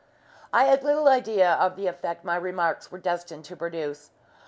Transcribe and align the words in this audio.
I 0.51 0.63
had 0.63 0.83
little 0.83 1.07
idea 1.07 1.47
of 1.53 1.75
the 1.75 1.85
effect 1.85 2.25
my 2.25 2.35
remarks 2.35 2.91
were 2.91 2.97
destined 2.97 3.45
to 3.45 3.55
produce. 3.55 4.09